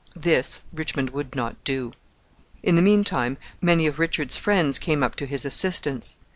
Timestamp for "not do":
1.35-1.93